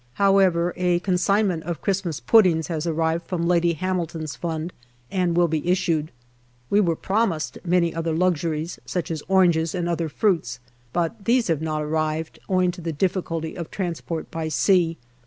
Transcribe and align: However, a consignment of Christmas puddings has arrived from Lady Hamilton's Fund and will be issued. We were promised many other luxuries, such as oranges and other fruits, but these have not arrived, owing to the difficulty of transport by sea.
However, 0.15 0.73
a 0.77 0.97
consignment 0.97 1.61
of 1.61 1.83
Christmas 1.83 2.19
puddings 2.19 2.69
has 2.69 2.87
arrived 2.87 3.27
from 3.27 3.47
Lady 3.47 3.73
Hamilton's 3.73 4.35
Fund 4.35 4.73
and 5.11 5.37
will 5.37 5.47
be 5.47 5.67
issued. 5.69 6.11
We 6.71 6.79
were 6.81 6.95
promised 6.95 7.59
many 7.63 7.93
other 7.93 8.11
luxuries, 8.15 8.79
such 8.83 9.11
as 9.11 9.21
oranges 9.27 9.75
and 9.75 9.87
other 9.87 10.09
fruits, 10.09 10.59
but 10.91 11.25
these 11.25 11.49
have 11.49 11.61
not 11.61 11.83
arrived, 11.83 12.39
owing 12.49 12.71
to 12.71 12.81
the 12.81 12.91
difficulty 12.91 13.55
of 13.55 13.69
transport 13.69 14.31
by 14.31 14.47
sea. 14.47 14.97